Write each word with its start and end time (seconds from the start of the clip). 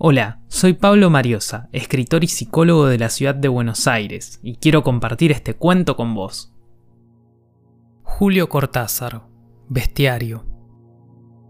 Hola, 0.00 0.42
soy 0.46 0.74
Pablo 0.74 1.10
Mariosa, 1.10 1.68
escritor 1.72 2.22
y 2.22 2.28
psicólogo 2.28 2.86
de 2.86 2.98
la 2.98 3.08
ciudad 3.08 3.34
de 3.34 3.48
Buenos 3.48 3.88
Aires, 3.88 4.38
y 4.44 4.54
quiero 4.54 4.84
compartir 4.84 5.32
este 5.32 5.54
cuento 5.54 5.96
con 5.96 6.14
vos. 6.14 6.54
Julio 8.04 8.48
Cortázar, 8.48 9.22
Bestiario. 9.68 10.46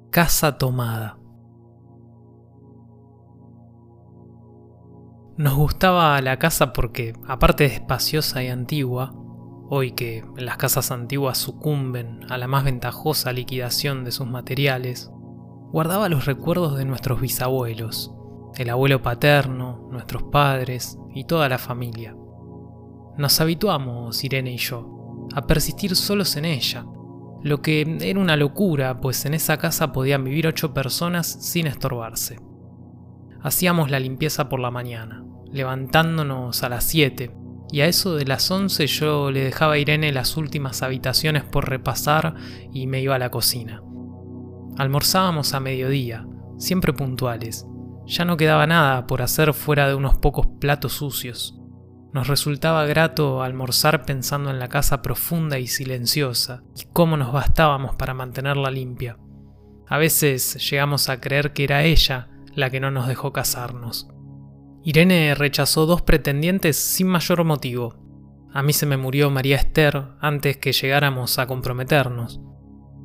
Casa 0.08 0.56
tomada. 0.56 1.18
Nos 5.36 5.54
gustaba 5.54 6.18
la 6.22 6.38
casa 6.38 6.72
porque, 6.72 7.12
aparte 7.26 7.64
de 7.64 7.74
espaciosa 7.74 8.42
y 8.42 8.48
antigua, 8.48 9.12
hoy 9.68 9.92
que 9.92 10.24
las 10.38 10.56
casas 10.56 10.90
antiguas 10.90 11.36
sucumben 11.36 12.20
a 12.30 12.38
la 12.38 12.48
más 12.48 12.64
ventajosa 12.64 13.30
liquidación 13.30 14.04
de 14.04 14.10
sus 14.10 14.26
materiales, 14.26 15.10
guardaba 15.70 16.08
los 16.08 16.24
recuerdos 16.24 16.78
de 16.78 16.86
nuestros 16.86 17.20
bisabuelos, 17.20 18.14
el 18.58 18.70
abuelo 18.70 19.00
paterno, 19.02 19.88
nuestros 19.92 20.24
padres 20.24 20.98
y 21.14 21.24
toda 21.24 21.48
la 21.48 21.58
familia. 21.58 22.16
Nos 23.16 23.40
habituamos, 23.40 24.22
Irene 24.24 24.52
y 24.52 24.58
yo, 24.58 25.28
a 25.32 25.46
persistir 25.46 25.94
solos 25.94 26.36
en 26.36 26.44
ella, 26.44 26.84
lo 27.42 27.62
que 27.62 27.98
era 28.00 28.18
una 28.18 28.36
locura, 28.36 29.00
pues 29.00 29.24
en 29.26 29.34
esa 29.34 29.58
casa 29.58 29.92
podían 29.92 30.24
vivir 30.24 30.48
ocho 30.48 30.74
personas 30.74 31.26
sin 31.26 31.68
estorbarse. 31.68 32.40
Hacíamos 33.40 33.92
la 33.92 34.00
limpieza 34.00 34.48
por 34.48 34.58
la 34.58 34.72
mañana, 34.72 35.24
levantándonos 35.52 36.64
a 36.64 36.68
las 36.68 36.82
siete, 36.82 37.30
y 37.70 37.82
a 37.82 37.86
eso 37.86 38.16
de 38.16 38.24
las 38.24 38.50
once 38.50 38.88
yo 38.88 39.30
le 39.30 39.44
dejaba 39.44 39.74
a 39.74 39.78
Irene 39.78 40.10
las 40.10 40.36
últimas 40.36 40.82
habitaciones 40.82 41.44
por 41.44 41.68
repasar 41.68 42.34
y 42.72 42.88
me 42.88 43.00
iba 43.02 43.14
a 43.14 43.20
la 43.20 43.30
cocina. 43.30 43.82
Almorzábamos 44.78 45.54
a 45.54 45.60
mediodía, 45.60 46.26
siempre 46.56 46.92
puntuales, 46.92 47.66
ya 48.08 48.24
no 48.24 48.38
quedaba 48.38 48.66
nada 48.66 49.06
por 49.06 49.20
hacer 49.20 49.52
fuera 49.52 49.86
de 49.86 49.94
unos 49.94 50.16
pocos 50.16 50.46
platos 50.58 50.94
sucios. 50.94 51.60
Nos 52.12 52.26
resultaba 52.26 52.86
grato 52.86 53.42
almorzar 53.42 54.06
pensando 54.06 54.50
en 54.50 54.58
la 54.58 54.68
casa 54.68 55.02
profunda 55.02 55.58
y 55.58 55.66
silenciosa, 55.66 56.62
y 56.74 56.86
cómo 56.92 57.18
nos 57.18 57.32
bastábamos 57.32 57.96
para 57.96 58.14
mantenerla 58.14 58.70
limpia. 58.70 59.18
A 59.86 59.98
veces 59.98 60.70
llegamos 60.70 61.10
a 61.10 61.20
creer 61.20 61.52
que 61.52 61.64
era 61.64 61.84
ella 61.84 62.30
la 62.54 62.70
que 62.70 62.80
no 62.80 62.90
nos 62.90 63.08
dejó 63.08 63.32
casarnos. 63.32 64.08
Irene 64.82 65.34
rechazó 65.34 65.84
dos 65.84 66.00
pretendientes 66.00 66.76
sin 66.76 67.08
mayor 67.08 67.44
motivo. 67.44 67.94
A 68.54 68.62
mí 68.62 68.72
se 68.72 68.86
me 68.86 68.96
murió 68.96 69.30
María 69.30 69.56
Esther 69.56 70.12
antes 70.20 70.56
que 70.56 70.72
llegáramos 70.72 71.38
a 71.38 71.46
comprometernos. 71.46 72.40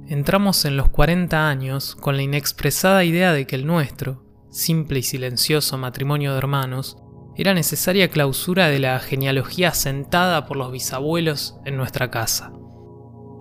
Entramos 0.07 0.63
en 0.63 0.77
los 0.77 0.89
40 0.89 1.49
años 1.49 1.95
con 1.95 2.15
la 2.15 2.23
inexpresada 2.23 3.03
idea 3.03 3.33
de 3.33 3.45
que 3.45 3.55
el 3.57 3.65
nuestro, 3.65 4.22
simple 4.53 4.99
y 4.99 5.03
silencioso 5.03 5.79
matrimonio 5.79 6.31
de 6.31 6.37
hermanos, 6.37 6.97
era 7.35 7.55
necesaria 7.55 8.09
clausura 8.09 8.67
de 8.67 8.77
la 8.77 8.99
genealogía 8.99 9.71
sentada 9.71 10.45
por 10.45 10.57
los 10.57 10.71
bisabuelos 10.71 11.57
en 11.65 11.75
nuestra 11.75 12.11
casa. 12.11 12.53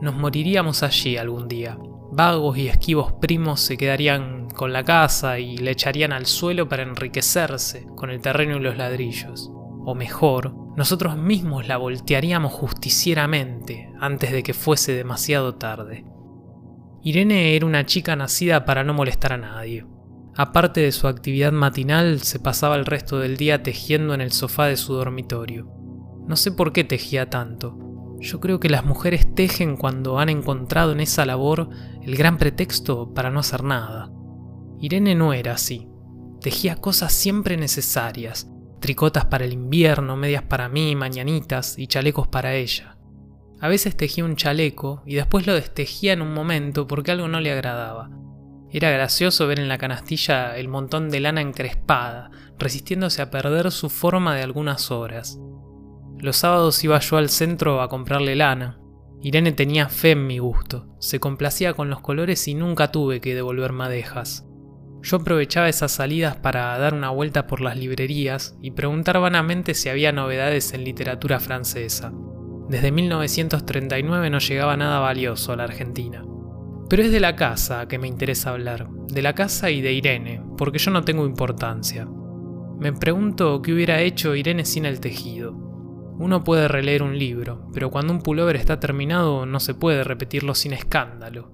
Nos 0.00 0.14
moriríamos 0.14 0.82
allí 0.82 1.18
algún 1.18 1.48
día. 1.48 1.78
Vagos 2.12 2.56
y 2.56 2.68
esquivos 2.68 3.12
primos 3.12 3.60
se 3.60 3.76
quedarían 3.76 4.48
con 4.48 4.72
la 4.72 4.84
casa 4.84 5.38
y 5.38 5.58
le 5.58 5.72
echarían 5.72 6.12
al 6.12 6.24
suelo 6.24 6.68
para 6.68 6.82
enriquecerse 6.82 7.86
con 7.94 8.08
el 8.08 8.22
terreno 8.22 8.56
y 8.56 8.60
los 8.60 8.78
ladrillos. 8.78 9.50
O 9.84 9.94
mejor, 9.94 10.54
nosotros 10.76 11.18
mismos 11.18 11.68
la 11.68 11.76
voltearíamos 11.76 12.52
justicieramente 12.52 13.92
antes 14.00 14.32
de 14.32 14.42
que 14.42 14.54
fuese 14.54 14.94
demasiado 14.94 15.56
tarde. 15.56 16.06
Irene 17.02 17.54
era 17.54 17.66
una 17.66 17.84
chica 17.84 18.16
nacida 18.16 18.64
para 18.64 18.82
no 18.82 18.94
molestar 18.94 19.34
a 19.34 19.38
nadie. 19.38 19.84
Aparte 20.34 20.80
de 20.80 20.92
su 20.92 21.08
actividad 21.08 21.52
matinal, 21.52 22.22
se 22.22 22.38
pasaba 22.38 22.76
el 22.76 22.86
resto 22.86 23.18
del 23.18 23.36
día 23.36 23.62
tejiendo 23.62 24.14
en 24.14 24.22
el 24.22 24.32
sofá 24.32 24.66
de 24.66 24.78
su 24.78 24.94
dormitorio. 24.94 25.70
No 26.26 26.36
sé 26.36 26.52
por 26.52 26.72
qué 26.72 26.84
tejía 26.84 27.28
tanto. 27.28 27.76
Yo 28.18 28.40
creo 28.40 28.58
que 28.58 28.70
las 28.70 28.84
mujeres 28.84 29.34
tejen 29.34 29.76
cuando 29.76 30.18
han 30.18 30.30
encontrado 30.30 30.92
en 30.92 31.00
esa 31.00 31.26
labor 31.26 31.68
el 32.02 32.16
gran 32.16 32.38
pretexto 32.38 33.12
para 33.12 33.30
no 33.30 33.40
hacer 33.40 33.62
nada. 33.62 34.10
Irene 34.80 35.14
no 35.14 35.34
era 35.34 35.52
así. 35.52 35.88
Tejía 36.40 36.76
cosas 36.76 37.12
siempre 37.12 37.58
necesarias, 37.58 38.50
tricotas 38.80 39.26
para 39.26 39.44
el 39.44 39.52
invierno, 39.52 40.16
medias 40.16 40.44
para 40.44 40.68
mí, 40.68 40.96
mañanitas 40.96 41.78
y 41.78 41.88
chalecos 41.88 42.28
para 42.28 42.54
ella. 42.54 42.96
A 43.60 43.68
veces 43.68 43.96
tejía 43.96 44.24
un 44.24 44.36
chaleco 44.36 45.02
y 45.04 45.16
después 45.16 45.46
lo 45.46 45.54
destejía 45.54 46.14
en 46.14 46.22
un 46.22 46.32
momento 46.32 46.86
porque 46.86 47.10
algo 47.10 47.28
no 47.28 47.38
le 47.38 47.52
agradaba 47.52 48.10
era 48.72 48.90
gracioso 48.90 49.46
ver 49.46 49.60
en 49.60 49.68
la 49.68 49.78
canastilla 49.78 50.56
el 50.56 50.68
montón 50.68 51.10
de 51.10 51.20
lana 51.20 51.40
encrespada, 51.42 52.30
resistiéndose 52.58 53.20
a 53.20 53.30
perder 53.30 53.70
su 53.70 53.90
forma 53.90 54.34
de 54.34 54.42
algunas 54.42 54.90
horas. 54.90 55.38
Los 56.18 56.36
sábados 56.36 56.82
iba 56.82 56.98
yo 56.98 57.16
al 57.18 57.28
centro 57.28 57.82
a 57.82 57.88
comprarle 57.88 58.34
lana. 58.34 58.78
Irene 59.20 59.52
tenía 59.52 59.88
fe 59.88 60.12
en 60.12 60.26
mi 60.26 60.38
gusto, 60.38 60.96
se 60.98 61.20
complacía 61.20 61.74
con 61.74 61.90
los 61.90 62.00
colores 62.00 62.48
y 62.48 62.54
nunca 62.54 62.90
tuve 62.90 63.20
que 63.20 63.34
devolver 63.34 63.72
madejas. 63.72 64.46
Yo 65.02 65.16
aprovechaba 65.18 65.68
esas 65.68 65.92
salidas 65.92 66.36
para 66.36 66.78
dar 66.78 66.94
una 66.94 67.10
vuelta 67.10 67.46
por 67.46 67.60
las 67.60 67.76
librerías 67.76 68.56
y 68.62 68.70
preguntar 68.70 69.18
vanamente 69.18 69.74
si 69.74 69.88
había 69.88 70.12
novedades 70.12 70.72
en 70.74 70.84
literatura 70.84 71.40
francesa. 71.40 72.12
Desde 72.68 72.92
1939 72.92 74.30
no 74.30 74.38
llegaba 74.38 74.76
nada 74.76 75.00
valioso 75.00 75.52
a 75.52 75.56
la 75.56 75.64
Argentina. 75.64 76.24
Pero 76.92 77.04
es 77.04 77.10
de 77.10 77.20
la 77.20 77.36
casa 77.36 77.88
que 77.88 77.98
me 77.98 78.06
interesa 78.06 78.50
hablar, 78.50 78.86
de 78.90 79.22
la 79.22 79.34
casa 79.34 79.70
y 79.70 79.80
de 79.80 79.94
Irene, 79.94 80.42
porque 80.58 80.76
yo 80.76 80.90
no 80.90 81.04
tengo 81.04 81.24
importancia. 81.24 82.06
Me 82.78 82.92
pregunto 82.92 83.62
qué 83.62 83.72
hubiera 83.72 84.02
hecho 84.02 84.34
Irene 84.34 84.66
sin 84.66 84.84
el 84.84 85.00
tejido. 85.00 85.54
Uno 86.18 86.44
puede 86.44 86.68
releer 86.68 87.02
un 87.02 87.18
libro, 87.18 87.70
pero 87.72 87.90
cuando 87.90 88.12
un 88.12 88.20
pullover 88.20 88.56
está 88.56 88.78
terminado 88.78 89.46
no 89.46 89.58
se 89.58 89.72
puede 89.72 90.04
repetirlo 90.04 90.54
sin 90.54 90.74
escándalo. 90.74 91.50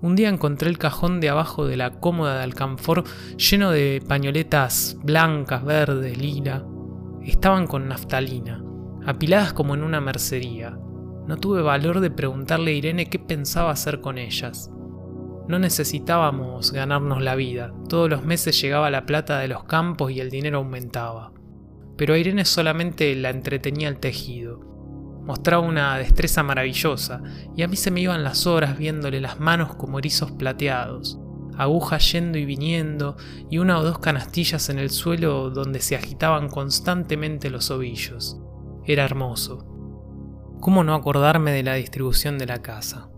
Un 0.00 0.16
día 0.16 0.30
encontré 0.30 0.70
el 0.70 0.78
cajón 0.78 1.20
de 1.20 1.28
abajo 1.28 1.66
de 1.66 1.76
la 1.76 2.00
cómoda 2.00 2.38
de 2.38 2.44
alcanfor 2.44 3.04
lleno 3.36 3.70
de 3.70 4.02
pañoletas 4.08 4.96
blancas, 5.02 5.62
verdes, 5.62 6.16
lila. 6.16 6.64
Estaban 7.22 7.66
con 7.66 7.86
naftalina, 7.86 8.64
apiladas 9.04 9.52
como 9.52 9.74
en 9.74 9.82
una 9.82 10.00
mercería. 10.00 10.78
No 11.26 11.38
tuve 11.38 11.62
valor 11.62 12.00
de 12.00 12.10
preguntarle 12.10 12.72
a 12.72 12.74
Irene 12.74 13.08
qué 13.08 13.18
pensaba 13.18 13.70
hacer 13.70 14.00
con 14.00 14.18
ellas. 14.18 14.70
No 15.48 15.58
necesitábamos 15.58 16.72
ganarnos 16.72 17.22
la 17.22 17.34
vida, 17.34 17.74
todos 17.88 18.10
los 18.10 18.24
meses 18.24 18.60
llegaba 18.60 18.90
la 18.90 19.06
plata 19.06 19.38
de 19.38 19.48
los 19.48 19.64
campos 19.64 20.10
y 20.10 20.20
el 20.20 20.30
dinero 20.30 20.58
aumentaba. 20.58 21.32
Pero 21.96 22.14
a 22.14 22.18
Irene 22.18 22.44
solamente 22.44 23.14
la 23.14 23.30
entretenía 23.30 23.88
el 23.88 23.98
tejido. 23.98 24.60
Mostraba 25.24 25.66
una 25.66 25.96
destreza 25.96 26.42
maravillosa, 26.42 27.22
y 27.56 27.62
a 27.62 27.68
mí 27.68 27.76
se 27.76 27.90
me 27.90 28.02
iban 28.02 28.24
las 28.24 28.46
horas 28.46 28.76
viéndole 28.76 29.20
las 29.20 29.40
manos 29.40 29.74
como 29.76 29.98
erizos 29.98 30.32
plateados, 30.32 31.18
agujas 31.56 32.12
yendo 32.12 32.36
y 32.36 32.44
viniendo, 32.44 33.16
y 33.50 33.58
una 33.58 33.78
o 33.78 33.82
dos 33.82 33.98
canastillas 33.98 34.68
en 34.68 34.78
el 34.78 34.90
suelo 34.90 35.48
donde 35.48 35.80
se 35.80 35.96
agitaban 35.96 36.48
constantemente 36.48 37.48
los 37.48 37.70
ovillos. 37.70 38.38
Era 38.84 39.04
hermoso. 39.04 39.73
¿Cómo 40.64 40.82
no 40.82 40.94
acordarme 40.94 41.52
de 41.52 41.62
la 41.62 41.74
distribución 41.74 42.38
de 42.38 42.46
la 42.46 42.62
casa? 42.62 43.10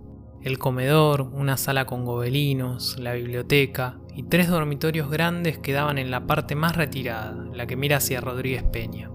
El 0.43 0.59
comedor, 0.59 1.21
una 1.21 1.57
sala 1.57 1.87
con 1.87 2.05
gobelinos, 2.05 2.99
la 2.99 3.13
biblioteca 3.13 4.01
y 4.17 4.25
tres 4.25 4.49
dormitorios 4.49 5.09
grandes 5.09 5.57
quedaban 5.57 5.99
en 5.99 6.11
la 6.11 6.27
parte 6.27 6.57
más 6.57 6.75
retirada, 6.75 7.37
la 7.55 7.69
que 7.69 7.77
mira 7.77 7.99
hacia 7.99 8.21
Rodríguez 8.21 8.65
Peña. 8.65 9.13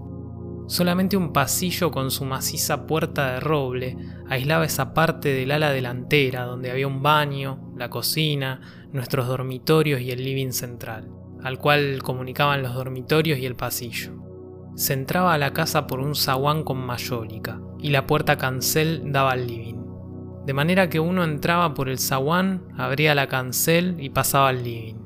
Solamente 0.66 1.18
un 1.18 1.34
pasillo 1.34 1.90
con 1.90 2.10
su 2.10 2.24
maciza 2.24 2.86
puerta 2.86 3.34
de 3.34 3.40
roble 3.40 3.98
aislaba 4.26 4.64
esa 4.64 4.94
parte 4.94 5.28
del 5.28 5.50
ala 5.50 5.70
delantera 5.70 6.44
donde 6.44 6.70
había 6.70 6.88
un 6.88 7.02
baño, 7.02 7.74
la 7.76 7.90
cocina, 7.90 8.62
nuestros 8.92 9.28
dormitorios 9.28 10.00
y 10.00 10.10
el 10.10 10.24
living 10.24 10.52
central, 10.52 11.10
al 11.42 11.58
cual 11.58 12.02
comunicaban 12.02 12.62
los 12.62 12.72
dormitorios 12.72 13.38
y 13.38 13.44
el 13.44 13.56
pasillo. 13.56 14.21
Se 14.74 14.94
entraba 14.94 15.34
a 15.34 15.38
la 15.38 15.52
casa 15.52 15.86
por 15.86 16.00
un 16.00 16.14
zaguán 16.14 16.62
con 16.62 16.78
mayólica, 16.78 17.60
y 17.78 17.90
la 17.90 18.06
puerta 18.06 18.38
cancel 18.38 19.12
daba 19.12 19.32
al 19.32 19.46
living. 19.46 19.82
De 20.46 20.54
manera 20.54 20.88
que 20.88 20.98
uno 20.98 21.24
entraba 21.24 21.74
por 21.74 21.88
el 21.88 21.98
zaguán, 21.98 22.64
abría 22.76 23.14
la 23.14 23.28
cancel 23.28 23.96
y 24.00 24.10
pasaba 24.10 24.48
al 24.48 24.64
living. 24.64 24.96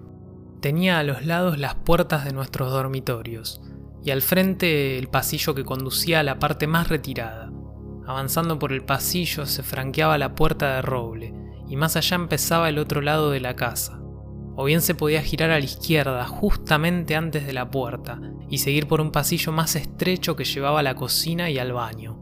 Tenía 0.61 0.99
a 0.99 1.03
los 1.03 1.27
lados 1.27 1.59
las 1.59 1.75
puertas 1.75 2.25
de 2.25 2.33
nuestros 2.33 2.71
dormitorios, 2.71 3.61
y 4.03 4.13
al 4.13 4.23
frente 4.23 4.99
el 4.99 5.09
pasillo 5.09 5.55
que 5.55 5.65
conducía 5.65 6.21
a 6.21 6.23
la 6.23 6.39
parte 6.39 6.67
más 6.67 6.89
retirada. 6.89 7.51
Avanzando 8.07 8.59
por 8.59 8.73
el 8.73 8.85
pasillo 8.85 9.47
se 9.47 9.63
franqueaba 9.65 10.17
la 10.17 10.35
puerta 10.35 10.77
de 10.77 10.83
roble, 10.83 11.35
y 11.69 11.77
más 11.77 11.97
allá 11.97 12.15
empezaba 12.15 12.69
el 12.69 12.79
otro 12.79 13.01
lado 13.01 13.31
de 13.31 13.41
la 13.41 13.57
casa. 13.57 14.01
O 14.57 14.65
bien 14.65 14.81
se 14.81 14.95
podía 14.95 15.23
girar 15.23 15.51
a 15.51 15.59
la 15.59 15.65
izquierda 15.65 16.27
justamente 16.27 17.15
antes 17.15 17.47
de 17.47 17.53
la 17.53 17.71
puerta, 17.71 18.21
y 18.49 18.59
seguir 18.59 18.89
por 18.89 19.01
un 19.01 19.13
pasillo 19.13 19.53
más 19.53 19.77
estrecho 19.77 20.35
que 20.35 20.45
llevaba 20.45 20.81
a 20.81 20.83
la 20.83 20.95
cocina 20.95 21.51
y 21.51 21.59
al 21.59 21.73
baño. 21.73 22.19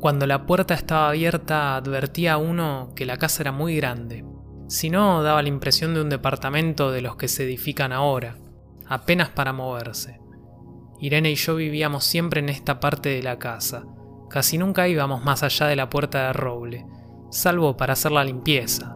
Cuando 0.00 0.26
la 0.26 0.46
puerta 0.46 0.74
estaba 0.74 1.10
abierta 1.10 1.76
advertía 1.76 2.34
a 2.34 2.38
uno 2.38 2.92
que 2.94 3.06
la 3.06 3.16
casa 3.16 3.42
era 3.42 3.52
muy 3.52 3.76
grande. 3.76 4.24
Si 4.68 4.90
no, 4.90 5.22
daba 5.22 5.42
la 5.42 5.48
impresión 5.48 5.94
de 5.94 6.00
un 6.00 6.08
departamento 6.08 6.90
de 6.90 7.02
los 7.02 7.16
que 7.16 7.28
se 7.28 7.44
edifican 7.44 7.92
ahora. 7.92 8.38
apenas 8.88 9.30
para 9.30 9.52
moverse. 9.52 10.20
Irene 11.00 11.32
y 11.32 11.34
yo 11.34 11.56
vivíamos 11.56 12.04
siempre 12.04 12.40
en 12.40 12.48
esta 12.48 12.78
parte 12.78 13.08
de 13.08 13.22
la 13.22 13.38
casa. 13.38 13.84
Casi 14.30 14.58
nunca 14.58 14.88
íbamos 14.88 15.24
más 15.24 15.42
allá 15.42 15.66
de 15.66 15.76
la 15.76 15.90
puerta 15.90 16.28
de 16.28 16.32
roble, 16.32 16.86
salvo 17.30 17.76
para 17.76 17.94
hacer 17.94 18.12
la 18.12 18.24
limpieza, 18.24 18.95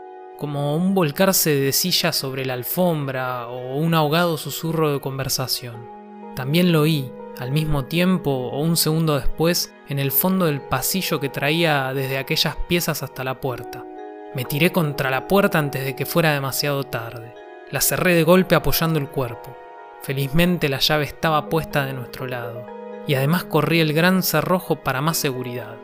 como 0.41 0.75
un 0.75 0.95
volcarse 0.95 1.51
de 1.51 1.71
silla 1.71 2.11
sobre 2.11 2.45
la 2.45 2.55
alfombra 2.55 3.47
o 3.47 3.75
un 3.75 3.93
ahogado 3.93 4.37
susurro 4.37 4.91
de 4.91 4.99
conversación. 4.99 5.87
También 6.35 6.71
lo 6.71 6.81
oí, 6.81 7.11
al 7.37 7.51
mismo 7.51 7.85
tiempo 7.85 8.31
o 8.31 8.59
un 8.59 8.75
segundo 8.75 9.19
después, 9.19 9.71
en 9.87 9.99
el 9.99 10.11
fondo 10.11 10.47
del 10.47 10.59
pasillo 10.59 11.19
que 11.19 11.29
traía 11.29 11.93
desde 11.93 12.17
aquellas 12.17 12.55
piezas 12.55 13.03
hasta 13.03 13.23
la 13.23 13.39
puerta. 13.39 13.85
Me 14.33 14.43
tiré 14.43 14.71
contra 14.71 15.11
la 15.11 15.27
puerta 15.27 15.59
antes 15.59 15.85
de 15.85 15.95
que 15.95 16.07
fuera 16.07 16.33
demasiado 16.33 16.85
tarde. 16.85 17.35
La 17.69 17.79
cerré 17.79 18.15
de 18.15 18.23
golpe 18.23 18.55
apoyando 18.55 18.97
el 18.97 19.09
cuerpo. 19.09 19.55
Felizmente 20.01 20.69
la 20.69 20.79
llave 20.79 21.03
estaba 21.03 21.49
puesta 21.49 21.85
de 21.85 21.93
nuestro 21.93 22.25
lado, 22.25 22.65
y 23.05 23.13
además 23.13 23.43
corrí 23.43 23.79
el 23.79 23.93
gran 23.93 24.23
cerrojo 24.23 24.77
para 24.77 25.01
más 25.01 25.17
seguridad. 25.17 25.77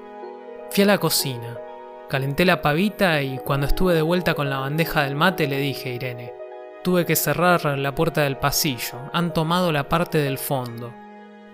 Fui 0.72 0.84
a 0.84 0.88
la 0.88 0.98
cocina, 0.98 1.60
calenté 2.10 2.46
la 2.46 2.62
pavita 2.62 3.22
y 3.22 3.38
cuando 3.40 3.68
estuve 3.68 3.94
de 3.94 4.02
vuelta 4.02 4.34
con 4.34 4.50
la 4.50 4.60
bandeja 4.60 5.04
del 5.04 5.16
mate 5.16 5.48
le 5.48 5.60
dije 5.60 5.90
a 5.90 5.94
Irene, 5.94 6.34
tuve 6.84 7.06
que 7.06 7.16
cerrar 7.16 7.66
la 7.78 7.94
puerta 7.94 8.22
del 8.22 8.38
pasillo, 8.38 9.10
han 9.14 9.34
tomado 9.34 9.72
la 9.72 9.90
parte 9.90 10.20
del 10.20 10.38
fondo. 10.38 10.94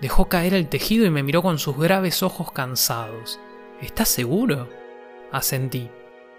Dejó 0.00 0.28
caer 0.28 0.54
el 0.54 0.68
tejido 0.68 1.06
y 1.06 1.10
me 1.10 1.22
miró 1.22 1.42
con 1.42 1.58
sus 1.58 1.76
graves 1.76 2.22
ojos 2.22 2.52
cansados. 2.52 3.40
¿Estás 3.80 4.08
seguro? 4.08 4.68
Asentí. 5.32 5.90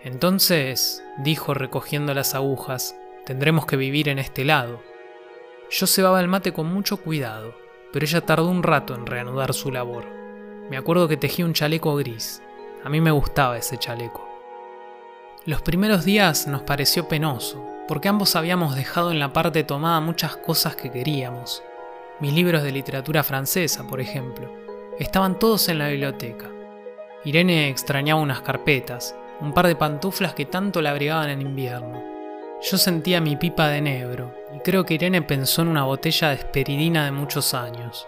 Entonces, 0.02 1.04
dijo 1.18 1.54
recogiendo 1.54 2.14
las 2.14 2.36
agujas, 2.36 2.96
tendremos 3.26 3.66
que 3.66 3.76
vivir 3.76 4.08
en 4.08 4.20
este 4.20 4.46
lado. 4.46 4.82
Yo 5.72 5.88
cebaba 5.88 6.22
el 6.22 6.28
mate 6.28 6.54
con 6.54 6.68
mucho 6.68 6.98
cuidado, 6.98 7.56
pero 7.92 8.06
ella 8.06 8.22
tardó 8.22 8.48
un 8.48 8.62
rato 8.62 8.94
en 8.94 9.06
reanudar 9.06 9.54
su 9.54 9.72
labor. 9.72 10.06
Me 10.70 10.78
acuerdo 10.78 11.08
que 11.08 11.18
tejía 11.18 11.46
un 11.46 11.54
chaleco 11.54 11.96
gris. 11.96 12.42
A 12.86 12.90
mí 12.90 13.02
me 13.02 13.10
gustaba 13.10 13.58
ese 13.58 13.80
chaleco. 13.80 14.30
Los 15.48 15.64
primeros 15.64 16.06
días 16.06 16.46
nos 16.46 16.62
pareció 16.62 17.08
penoso, 17.08 17.68
porque 17.88 18.10
ambos 18.10 18.36
habíamos 18.36 18.76
dejado 18.76 19.12
en 19.12 19.18
la 19.18 19.34
parte 19.34 19.64
tomada 19.64 20.00
muchas 20.02 20.38
cosas 20.38 20.76
que 20.76 20.92
queríamos. 20.92 21.64
Mis 22.20 22.32
libros 22.32 22.62
de 22.62 22.72
literatura 22.72 23.24
francesa, 23.24 23.88
por 23.88 24.02
ejemplo, 24.02 24.54
estaban 25.00 25.40
todos 25.40 25.68
en 25.68 25.80
la 25.80 25.88
biblioteca. 25.88 26.46
Irene 27.24 27.70
extrañaba 27.70 28.22
unas 28.22 28.42
carpetas, 28.42 29.16
un 29.42 29.52
par 29.52 29.66
de 29.66 29.76
pantuflas 29.76 30.36
que 30.36 30.46
tanto 30.46 30.80
la 30.80 30.92
abrigaban 30.92 31.32
en 31.32 31.42
invierno. 31.42 32.04
Yo 32.62 32.78
sentía 32.78 33.20
mi 33.20 33.36
pipa 33.36 33.68
de 33.68 33.82
negro, 33.82 34.32
y 34.56 34.60
creo 34.60 34.86
que 34.86 34.94
Irene 34.94 35.24
pensó 35.24 35.64
en 35.64 35.70
una 35.70 35.86
botella 35.86 36.30
de 36.30 36.36
esperidina 36.36 37.06
de 37.06 37.12
muchos 37.12 37.56
años. 37.56 38.08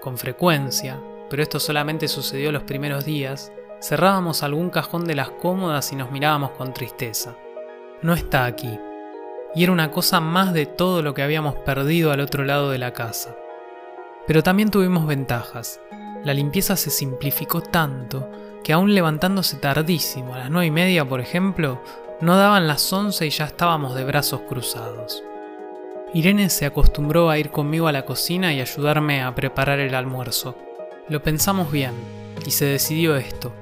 Con 0.00 0.16
frecuencia, 0.16 0.98
pero 1.28 1.42
esto 1.42 1.60
solamente 1.60 2.08
sucedió 2.08 2.50
los 2.52 2.62
primeros 2.62 3.04
días, 3.04 3.52
cerrábamos 3.80 4.42
algún 4.42 4.70
cajón 4.70 5.04
de 5.04 5.14
las 5.14 5.30
cómodas 5.30 5.92
y 5.92 5.96
nos 5.96 6.10
mirábamos 6.10 6.52
con 6.52 6.72
tristeza. 6.72 7.36
No 8.02 8.14
está 8.14 8.44
aquí. 8.44 8.78
Y 9.54 9.62
era 9.62 9.72
una 9.72 9.90
cosa 9.90 10.20
más 10.20 10.52
de 10.52 10.66
todo 10.66 11.02
lo 11.02 11.14
que 11.14 11.22
habíamos 11.22 11.54
perdido 11.56 12.12
al 12.12 12.20
otro 12.20 12.44
lado 12.44 12.70
de 12.70 12.78
la 12.78 12.92
casa. 12.92 13.36
Pero 14.26 14.42
también 14.42 14.70
tuvimos 14.70 15.06
ventajas. 15.06 15.80
La 16.24 16.34
limpieza 16.34 16.76
se 16.76 16.90
simplificó 16.90 17.62
tanto 17.62 18.30
que 18.62 18.72
aún 18.72 18.94
levantándose 18.94 19.56
tardísimo, 19.56 20.34
a 20.34 20.38
las 20.38 20.50
nueve 20.50 20.66
y 20.66 20.70
media 20.70 21.04
por 21.08 21.20
ejemplo, 21.20 21.80
no 22.20 22.36
daban 22.36 22.66
las 22.66 22.92
once 22.92 23.26
y 23.26 23.30
ya 23.30 23.46
estábamos 23.46 23.94
de 23.94 24.04
brazos 24.04 24.40
cruzados. 24.42 25.22
Irene 26.12 26.50
se 26.50 26.66
acostumbró 26.66 27.30
a 27.30 27.38
ir 27.38 27.50
conmigo 27.50 27.86
a 27.86 27.92
la 27.92 28.04
cocina 28.04 28.52
y 28.52 28.60
ayudarme 28.60 29.22
a 29.22 29.34
preparar 29.34 29.78
el 29.78 29.94
almuerzo. 29.94 30.56
Lo 31.08 31.22
pensamos 31.22 31.70
bien, 31.70 31.94
y 32.46 32.50
se 32.50 32.64
decidió 32.64 33.16
esto. 33.16 33.52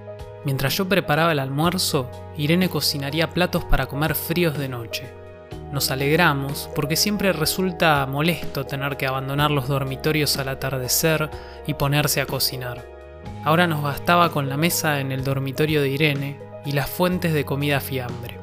Mientras 0.47 0.77
yo 0.77 0.89
preparaba 0.89 1.33
el 1.33 1.41
almuerzo, 1.41 2.09
Irene 2.37 2.69
cocinaría 2.69 3.31
platos 3.31 3.65
para 3.65 3.87
comer 3.87 4.15
fríos 4.15 4.57
de 4.57 4.69
noche. 4.69 5.13
Nos 5.73 5.91
alegramos 5.91 6.71
porque 6.73 6.95
siempre 6.95 7.33
resulta 7.33 8.07
molesto 8.07 8.65
tener 8.65 8.97
que 8.97 9.09
abandonar 9.09 9.51
los 9.51 9.67
dormitorios 9.67 10.39
al 10.39 10.49
atardecer 10.49 11.31
y 11.67 11.75
ponerse 11.75 12.21
a 12.21 12.27
cocinar. 12.27 12.87
Ahora 13.43 13.67
nos 13.67 13.83
bastaba 13.83 14.31
con 14.31 14.49
la 14.49 14.57
mesa 14.57 15.01
en 15.01 15.11
el 15.11 15.25
dormitorio 15.25 15.83
de 15.83 15.89
Irene 15.89 16.39
y 16.65 16.71
las 16.71 16.89
fuentes 16.89 17.35
de 17.35 17.45
comida 17.45 17.81
fiambre. 17.81 18.39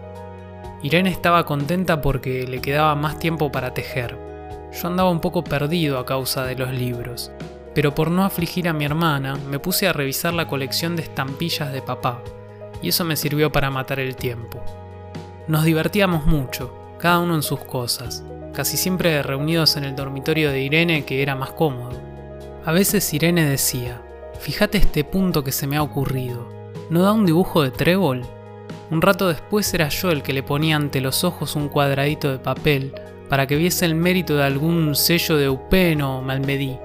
Irene 0.82 1.10
estaba 1.10 1.46
contenta 1.46 2.02
porque 2.02 2.46
le 2.46 2.60
quedaba 2.60 2.96
más 2.96 3.18
tiempo 3.18 3.50
para 3.50 3.74
tejer. 3.74 4.20
Yo 4.74 4.90
andaba 4.90 5.10
un 5.10 5.22
poco 5.22 5.46
perdido 5.46 6.00
a 6.00 6.06
causa 6.06 6.44
de 6.44 6.58
los 6.58 6.74
libros, 6.74 7.32
pero 7.74 7.96
por 7.96 8.12
no 8.12 8.24
afligir 8.24 8.68
a 8.68 8.74
mi 8.74 8.86
hermana 8.86 9.36
me 9.50 9.60
puse 9.60 9.88
a 9.88 9.94
revisar 9.94 10.34
la 10.34 10.48
colección 10.48 10.96
de 10.96 11.04
estampillas 11.04 11.72
de 11.72 11.82
papá, 11.82 12.22
y 12.82 12.90
eso 12.90 13.04
me 13.06 13.16
sirvió 13.16 13.52
para 13.52 13.72
matar 13.72 14.00
el 14.00 14.16
tiempo. 14.16 14.64
Nos 15.48 15.64
divertíamos 15.64 16.26
mucho, 16.26 16.74
cada 17.00 17.20
uno 17.20 17.36
en 17.36 17.44
sus 17.44 17.60
cosas, 17.60 18.24
casi 18.54 18.78
siempre 18.78 19.22
reunidos 19.24 19.76
en 19.78 19.84
el 19.84 19.96
dormitorio 19.96 20.52
de 20.52 20.62
Irene 20.62 21.06
que 21.06 21.22
era 21.22 21.36
más 21.36 21.52
cómodo. 21.52 22.00
A 22.66 22.72
veces 22.72 23.14
Irene 23.14 23.46
decía, 23.46 24.02
Fíjate 24.40 24.78
este 24.78 25.04
punto 25.04 25.44
que 25.44 25.54
se 25.54 25.68
me 25.68 25.78
ha 25.78 25.84
ocurrido. 25.84 26.50
¿No 26.90 27.02
da 27.02 27.14
un 27.14 27.26
dibujo 27.26 27.64
de 27.64 27.72
trébol? 27.72 28.24
Un 28.92 29.02
rato 29.02 29.30
después 29.30 29.74
era 29.74 29.88
yo 29.88 30.12
el 30.12 30.22
que 30.22 30.34
le 30.34 30.44
ponía 30.44 30.76
ante 30.76 31.02
los 31.02 31.24
ojos 31.24 31.56
un 31.56 31.70
cuadradito 31.70 32.30
de 32.30 32.40
papel 32.40 32.94
para 33.30 33.48
que 33.48 33.56
viese 33.56 33.86
el 33.86 33.96
mérito 33.96 34.36
de 34.36 34.44
algún 34.44 34.96
sello 34.96 35.38
de 35.38 35.50
Upen 35.50 36.02
o 36.02 36.22
Malmedy. 36.22 36.78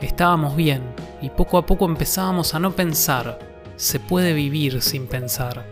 Estábamos 0.00 0.56
bien 0.56 0.82
y 1.22 1.30
poco 1.30 1.58
a 1.58 1.66
poco 1.66 1.86
empezábamos 1.86 2.54
a 2.54 2.58
no 2.58 2.72
pensar. 2.72 3.38
Se 3.76 4.00
puede 4.00 4.32
vivir 4.32 4.82
sin 4.82 5.06
pensar. 5.06 5.64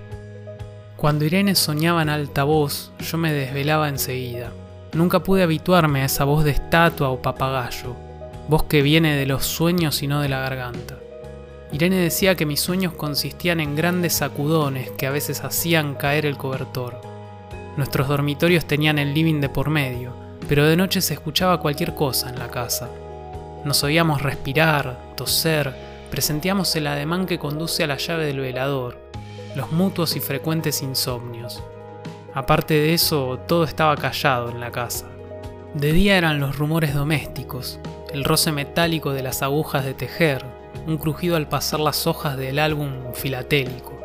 Cuando 0.96 1.24
Irene 1.24 1.54
soñaba 1.54 2.02
en 2.02 2.08
alta 2.08 2.44
voz, 2.44 2.92
yo 3.00 3.18
me 3.18 3.32
desvelaba 3.32 3.88
enseguida. 3.88 4.52
Nunca 4.92 5.20
pude 5.20 5.42
habituarme 5.42 6.02
a 6.02 6.04
esa 6.04 6.24
voz 6.24 6.44
de 6.44 6.52
estatua 6.52 7.08
o 7.08 7.20
papagayo, 7.20 7.96
voz 8.48 8.64
que 8.64 8.82
viene 8.82 9.16
de 9.16 9.26
los 9.26 9.44
sueños 9.44 10.02
y 10.02 10.06
no 10.06 10.20
de 10.20 10.28
la 10.28 10.40
garganta. 10.40 10.98
Irene 11.72 11.96
decía 11.96 12.34
que 12.34 12.46
mis 12.46 12.60
sueños 12.60 12.92
consistían 12.92 13.58
en 13.58 13.74
grandes 13.74 14.12
sacudones 14.12 14.90
que 14.90 15.06
a 15.06 15.10
veces 15.10 15.42
hacían 15.42 15.94
caer 15.94 16.26
el 16.26 16.36
cobertor. 16.36 17.00
Nuestros 17.76 18.08
dormitorios 18.08 18.66
tenían 18.66 18.98
el 18.98 19.14
living 19.14 19.40
de 19.40 19.48
por 19.48 19.70
medio, 19.70 20.12
pero 20.48 20.66
de 20.66 20.76
noche 20.76 21.00
se 21.00 21.14
escuchaba 21.14 21.60
cualquier 21.60 21.94
cosa 21.94 22.28
en 22.28 22.38
la 22.38 22.48
casa. 22.48 22.90
Nos 23.64 23.84
oíamos 23.84 24.22
respirar, 24.22 24.98
toser, 25.16 25.74
presentíamos 26.10 26.74
el 26.74 26.86
ademán 26.88 27.26
que 27.26 27.38
conduce 27.38 27.84
a 27.84 27.86
la 27.86 27.96
llave 27.96 28.26
del 28.26 28.40
velador, 28.40 28.98
los 29.54 29.70
mutuos 29.70 30.16
y 30.16 30.20
frecuentes 30.20 30.82
insomnios. 30.82 31.62
Aparte 32.34 32.74
de 32.74 32.94
eso, 32.94 33.38
todo 33.46 33.64
estaba 33.64 33.96
callado 33.96 34.50
en 34.50 34.58
la 34.58 34.72
casa. 34.72 35.06
De 35.74 35.92
día 35.92 36.18
eran 36.18 36.40
los 36.40 36.58
rumores 36.58 36.92
domésticos, 36.94 37.78
el 38.12 38.24
roce 38.24 38.50
metálico 38.52 39.12
de 39.12 39.22
las 39.22 39.42
agujas 39.42 39.84
de 39.84 39.94
tejer, 39.94 40.44
un 40.86 40.98
crujido 40.98 41.36
al 41.36 41.48
pasar 41.48 41.80
las 41.80 42.06
hojas 42.06 42.36
del 42.36 42.58
álbum 42.58 43.12
filatélico. 43.14 44.00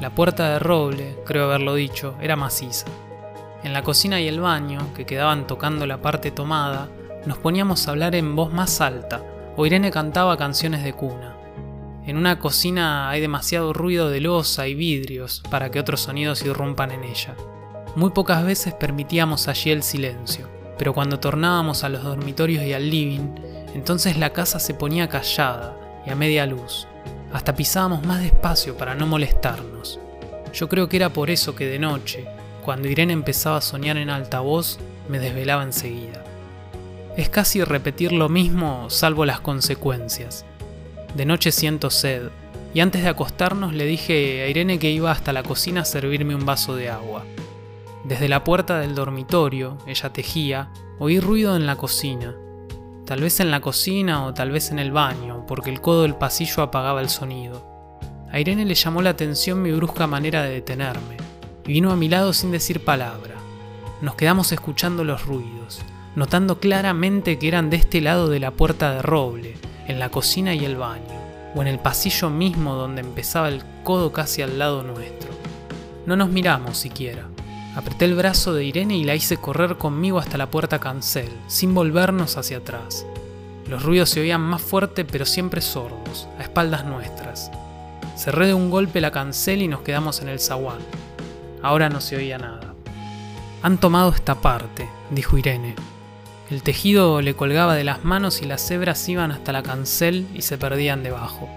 La 0.00 0.10
puerta 0.10 0.50
de 0.50 0.58
roble, 0.58 1.16
creo 1.24 1.44
haberlo 1.44 1.74
dicho, 1.74 2.16
era 2.20 2.34
maciza. 2.34 2.86
En 3.62 3.72
la 3.72 3.82
cocina 3.82 4.20
y 4.20 4.28
el 4.28 4.40
baño, 4.40 4.94
que 4.94 5.06
quedaban 5.06 5.46
tocando 5.46 5.86
la 5.86 5.98
parte 5.98 6.30
tomada, 6.30 6.88
nos 7.26 7.38
poníamos 7.38 7.86
a 7.86 7.90
hablar 7.90 8.14
en 8.14 8.36
voz 8.36 8.52
más 8.52 8.80
alta, 8.80 9.22
o 9.56 9.66
Irene 9.66 9.90
cantaba 9.90 10.36
canciones 10.36 10.84
de 10.84 10.92
cuna. 10.92 11.36
En 12.06 12.16
una 12.16 12.38
cocina 12.38 13.10
hay 13.10 13.20
demasiado 13.20 13.72
ruido 13.72 14.10
de 14.10 14.20
losa 14.20 14.68
y 14.68 14.74
vidrios 14.74 15.42
para 15.50 15.70
que 15.70 15.80
otros 15.80 16.02
sonidos 16.02 16.44
irrumpan 16.44 16.92
en 16.92 17.02
ella. 17.02 17.34
Muy 17.96 18.10
pocas 18.10 18.44
veces 18.44 18.74
permitíamos 18.74 19.48
allí 19.48 19.70
el 19.70 19.82
silencio, 19.82 20.48
pero 20.78 20.94
cuando 20.94 21.18
tornábamos 21.18 21.82
a 21.82 21.88
los 21.88 22.04
dormitorios 22.04 22.62
y 22.62 22.74
al 22.74 22.88
living, 22.88 23.34
entonces 23.74 24.18
la 24.18 24.30
casa 24.30 24.60
se 24.60 24.74
ponía 24.74 25.08
callada 25.08 25.76
y 26.06 26.10
a 26.10 26.14
media 26.14 26.46
luz. 26.46 26.86
Hasta 27.32 27.56
pisábamos 27.56 28.06
más 28.06 28.22
despacio 28.22 28.76
para 28.76 28.94
no 28.94 29.06
molestarnos. 29.06 29.98
Yo 30.52 30.68
creo 30.68 30.88
que 30.88 30.96
era 30.96 31.08
por 31.08 31.28
eso 31.28 31.56
que 31.56 31.66
de 31.66 31.80
noche, 31.80 32.24
cuando 32.64 32.88
Irene 32.88 33.12
empezaba 33.12 33.56
a 33.56 33.62
soñar 33.62 33.96
en 33.96 34.10
alta 34.10 34.40
voz, 34.40 34.78
me 35.08 35.18
desvelaba 35.18 35.64
enseguida. 35.64 36.22
Es 37.16 37.30
casi 37.30 37.64
repetir 37.64 38.12
lo 38.12 38.28
mismo 38.28 38.90
salvo 38.90 39.24
las 39.24 39.40
consecuencias. 39.40 40.44
De 41.14 41.24
noche 41.24 41.50
siento 41.50 41.88
sed, 41.88 42.28
y 42.74 42.80
antes 42.80 43.02
de 43.02 43.08
acostarnos 43.08 43.72
le 43.72 43.86
dije 43.86 44.42
a 44.42 44.48
Irene 44.48 44.78
que 44.78 44.90
iba 44.90 45.10
hasta 45.10 45.32
la 45.32 45.42
cocina 45.42 45.80
a 45.80 45.84
servirme 45.86 46.34
un 46.34 46.44
vaso 46.44 46.76
de 46.76 46.90
agua. 46.90 47.24
Desde 48.04 48.28
la 48.28 48.44
puerta 48.44 48.78
del 48.80 48.94
dormitorio, 48.94 49.78
ella 49.86 50.12
tejía, 50.12 50.68
oí 50.98 51.18
ruido 51.18 51.56
en 51.56 51.64
la 51.64 51.76
cocina. 51.76 52.34
Tal 53.06 53.22
vez 53.22 53.40
en 53.40 53.50
la 53.50 53.60
cocina 53.60 54.26
o 54.26 54.34
tal 54.34 54.50
vez 54.50 54.70
en 54.70 54.78
el 54.78 54.92
baño, 54.92 55.46
porque 55.46 55.70
el 55.70 55.80
codo 55.80 56.02
del 56.02 56.16
pasillo 56.16 56.62
apagaba 56.62 57.00
el 57.00 57.08
sonido. 57.08 57.98
A 58.30 58.40
Irene 58.40 58.66
le 58.66 58.74
llamó 58.74 59.00
la 59.00 59.10
atención 59.10 59.62
mi 59.62 59.72
brusca 59.72 60.06
manera 60.06 60.42
de 60.42 60.50
detenerme, 60.50 61.16
y 61.64 61.72
vino 61.72 61.90
a 61.92 61.96
mi 61.96 62.10
lado 62.10 62.34
sin 62.34 62.50
decir 62.50 62.84
palabra. 62.84 63.36
Nos 64.02 64.16
quedamos 64.16 64.52
escuchando 64.52 65.02
los 65.02 65.24
ruidos, 65.24 65.80
notando 66.16 66.58
claramente 66.58 67.38
que 67.38 67.46
eran 67.46 67.70
de 67.70 67.76
este 67.76 68.00
lado 68.00 68.28
de 68.28 68.40
la 68.40 68.50
puerta 68.50 68.92
de 68.94 69.02
roble, 69.02 69.54
en 69.86 69.98
la 69.98 70.08
cocina 70.08 70.54
y 70.54 70.64
el 70.64 70.76
baño, 70.76 71.04
o 71.54 71.60
en 71.60 71.68
el 71.68 71.78
pasillo 71.78 72.30
mismo 72.30 72.74
donde 72.74 73.02
empezaba 73.02 73.48
el 73.48 73.62
codo 73.84 74.12
casi 74.12 74.42
al 74.42 74.58
lado 74.58 74.82
nuestro. 74.82 75.30
No 76.06 76.16
nos 76.16 76.30
miramos 76.30 76.78
siquiera. 76.78 77.28
Apreté 77.76 78.06
el 78.06 78.14
brazo 78.14 78.54
de 78.54 78.64
Irene 78.64 78.96
y 78.96 79.04
la 79.04 79.14
hice 79.14 79.36
correr 79.36 79.76
conmigo 79.76 80.18
hasta 80.18 80.38
la 80.38 80.50
puerta 80.50 80.78
cancel, 80.78 81.28
sin 81.46 81.74
volvernos 81.74 82.38
hacia 82.38 82.58
atrás. 82.58 83.06
Los 83.68 83.82
ruidos 83.82 84.08
se 84.08 84.20
oían 84.20 84.40
más 84.40 84.62
fuerte 84.62 85.04
pero 85.04 85.26
siempre 85.26 85.60
sordos, 85.60 86.28
a 86.38 86.42
espaldas 86.42 86.86
nuestras. 86.86 87.50
Cerré 88.16 88.46
de 88.46 88.54
un 88.54 88.70
golpe 88.70 89.02
la 89.02 89.12
cancel 89.12 89.60
y 89.60 89.68
nos 89.68 89.80
quedamos 89.82 90.22
en 90.22 90.30
el 90.30 90.40
zaguán. 90.40 90.78
Ahora 91.62 91.90
no 91.90 92.00
se 92.00 92.16
oía 92.16 92.38
nada. 92.38 92.74
Han 93.60 93.76
tomado 93.76 94.10
esta 94.10 94.36
parte, 94.36 94.88
dijo 95.10 95.36
Irene. 95.36 95.74
El 96.48 96.62
tejido 96.62 97.20
le 97.22 97.34
colgaba 97.34 97.74
de 97.74 97.82
las 97.82 98.04
manos 98.04 98.40
y 98.40 98.44
las 98.44 98.70
hebras 98.70 99.08
iban 99.08 99.32
hasta 99.32 99.50
la 99.50 99.64
cancel 99.64 100.28
y 100.32 100.42
se 100.42 100.56
perdían 100.56 101.02
debajo. 101.02 101.48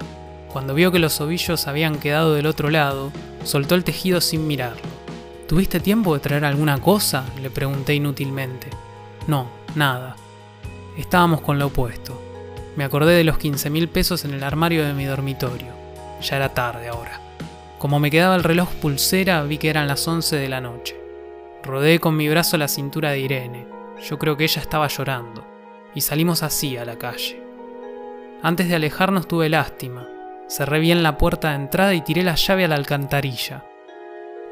Cuando 0.52 0.74
vio 0.74 0.92
que 0.92 0.98
los 0.98 1.22
ovillos 1.22 1.68
habían 1.68 2.00
quedado 2.00 2.34
del 2.34 2.48
otro 2.48 2.72
lado, 2.72 3.12
soltó 3.44 3.76
el 3.76 3.84
tejido 3.84 4.20
sin 4.20 4.48
mirarlo. 4.48 4.82
¿Tuviste 5.48 5.80
tiempo 5.80 6.16
de 6.16 6.22
traer 6.22 6.44
alguna 6.44 6.82
cosa? 6.82 7.24
le 7.40 7.52
pregunté 7.52 7.94
inútilmente. 7.94 8.68
No, 9.28 9.52
nada. 9.76 10.16
Estábamos 10.98 11.42
con 11.42 11.60
lo 11.60 11.68
opuesto. 11.68 12.20
Me 12.76 12.84
acordé 12.84 13.16
de 13.16 13.24
los 13.24 13.38
15 13.38 13.70
mil 13.70 13.90
pesos 13.90 14.26
en 14.26 14.34
el 14.34 14.44
armario 14.44 14.84
de 14.84 14.94
mi 14.94 15.06
dormitorio. 15.06 15.72
Ya 16.20 16.38
era 16.38 16.50
tarde 16.50 16.88
ahora. 16.88 17.22
Como 17.78 18.00
me 18.00 18.10
quedaba 18.10 18.36
el 18.36 18.44
reloj 18.44 18.70
pulsera, 18.82 19.44
vi 19.44 19.60
que 19.60 19.70
eran 19.70 19.88
las 19.88 20.08
11 20.08 20.36
de 20.36 20.50
la 20.50 20.62
noche. 20.62 20.96
Rodé 21.64 22.00
con 22.00 22.18
mi 22.18 22.28
brazo 22.28 22.58
la 22.58 22.68
cintura 22.68 23.12
de 23.12 23.20
Irene. 23.20 23.79
Yo 24.02 24.18
creo 24.18 24.38
que 24.38 24.46
ella 24.46 24.62
estaba 24.62 24.88
llorando. 24.88 25.46
Y 25.94 26.02
salimos 26.02 26.44
así 26.44 26.78
a 26.78 26.86
la 26.86 26.98
calle. 26.98 27.44
Antes 28.42 28.70
de 28.70 28.76
alejarnos 28.76 29.28
tuve 29.28 29.50
lástima. 29.50 30.08
Cerré 30.48 30.80
bien 30.80 31.04
la 31.04 31.18
puerta 31.18 31.50
de 31.50 31.56
entrada 31.56 31.94
y 31.94 32.02
tiré 32.02 32.24
la 32.24 32.36
llave 32.36 32.66
a 32.66 32.68
la 32.68 32.76
alcantarilla. 32.76 33.66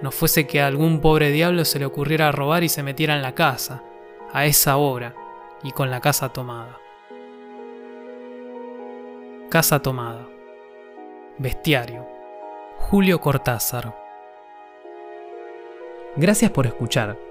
No 0.01 0.11
fuese 0.11 0.45
que 0.45 0.61
a 0.61 0.67
algún 0.67 0.99
pobre 1.01 1.31
diablo 1.31 1.65
se 1.65 1.79
le 1.79 1.85
ocurriera 1.85 2.31
robar 2.31 2.63
y 2.63 2.69
se 2.69 2.83
metiera 2.83 3.15
en 3.15 3.23
la 3.23 3.33
casa, 3.33 3.83
a 4.31 4.45
esa 4.45 4.77
hora, 4.77 5.15
y 5.63 5.71
con 5.71 5.89
la 5.89 6.01
casa 6.01 6.29
tomada. 6.29 6.77
Casa 9.49 9.81
tomada. 9.81 10.27
Bestiario. 11.39 12.05
Julio 12.77 13.19
Cortázar. 13.19 13.95
Gracias 16.15 16.51
por 16.51 16.67
escuchar. 16.67 17.26